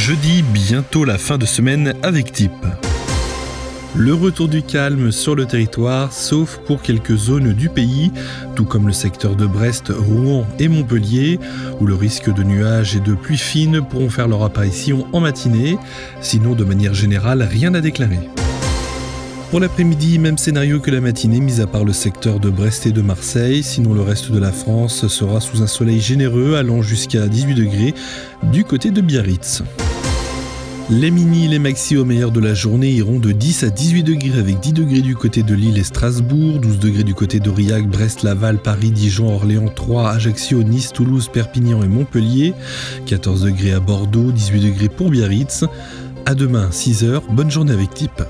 Jeudi, 0.00 0.42
bientôt 0.42 1.04
la 1.04 1.18
fin 1.18 1.36
de 1.36 1.44
semaine 1.44 1.92
avec 2.02 2.32
Type. 2.32 2.66
Le 3.94 4.14
retour 4.14 4.48
du 4.48 4.62
calme 4.62 5.12
sur 5.12 5.34
le 5.34 5.44
territoire, 5.44 6.10
sauf 6.10 6.58
pour 6.64 6.80
quelques 6.80 7.16
zones 7.16 7.52
du 7.52 7.68
pays, 7.68 8.10
tout 8.56 8.64
comme 8.64 8.86
le 8.86 8.94
secteur 8.94 9.36
de 9.36 9.44
Brest, 9.44 9.92
Rouen 9.94 10.46
et 10.58 10.68
Montpellier, 10.68 11.38
où 11.80 11.86
le 11.86 11.94
risque 11.94 12.32
de 12.32 12.42
nuages 12.42 12.96
et 12.96 13.00
de 13.00 13.12
pluie 13.12 13.36
fine 13.36 13.82
pourront 13.82 14.08
faire 14.08 14.26
leur 14.26 14.42
apparition 14.42 15.06
en 15.12 15.20
matinée. 15.20 15.76
Sinon, 16.22 16.54
de 16.54 16.64
manière 16.64 16.94
générale, 16.94 17.42
rien 17.42 17.74
à 17.74 17.82
déclarer. 17.82 18.20
Pour 19.50 19.60
l'après-midi, 19.60 20.18
même 20.18 20.38
scénario 20.38 20.80
que 20.80 20.90
la 20.90 21.02
matinée, 21.02 21.40
mis 21.40 21.60
à 21.60 21.66
part 21.66 21.84
le 21.84 21.92
secteur 21.92 22.40
de 22.40 22.48
Brest 22.48 22.86
et 22.86 22.92
de 22.92 23.02
Marseille. 23.02 23.62
Sinon, 23.62 23.92
le 23.92 24.00
reste 24.00 24.32
de 24.32 24.38
la 24.38 24.50
France 24.50 25.08
sera 25.08 25.42
sous 25.42 25.60
un 25.62 25.66
soleil 25.66 26.00
généreux 26.00 26.54
allant 26.54 26.80
jusqu'à 26.80 27.28
18 27.28 27.54
degrés 27.54 27.94
du 28.44 28.64
côté 28.64 28.90
de 28.92 29.02
Biarritz. 29.02 29.62
Les 30.92 31.12
mini, 31.12 31.46
les 31.46 31.60
maxi 31.60 31.96
au 31.96 32.04
meilleur 32.04 32.32
de 32.32 32.40
la 32.40 32.52
journée 32.52 32.90
iront 32.90 33.20
de 33.20 33.30
10 33.30 33.62
à 33.62 33.70
18 33.70 34.02
degrés 34.02 34.40
avec 34.40 34.58
10 34.58 34.72
degrés 34.72 35.02
du 35.02 35.14
côté 35.14 35.44
de 35.44 35.54
Lille 35.54 35.78
et 35.78 35.84
Strasbourg, 35.84 36.58
12 36.58 36.80
degrés 36.80 37.04
du 37.04 37.14
côté 37.14 37.38
d'Aurillac, 37.38 37.86
Brest, 37.88 38.24
Laval, 38.24 38.58
Paris, 38.58 38.90
Dijon, 38.90 39.32
Orléans, 39.32 39.68
Troyes, 39.68 40.10
Ajaccio, 40.10 40.64
Nice, 40.64 40.92
Toulouse, 40.92 41.30
Perpignan 41.32 41.84
et 41.84 41.88
Montpellier, 41.88 42.54
14 43.06 43.44
degrés 43.44 43.72
à 43.72 43.78
Bordeaux, 43.78 44.32
18 44.32 44.60
degrés 44.60 44.88
pour 44.88 45.10
Biarritz. 45.10 45.64
À 46.26 46.34
demain, 46.34 46.68
6h, 46.72 47.22
bonne 47.30 47.52
journée 47.52 47.72
avec 47.72 47.94
Type. 47.94 48.22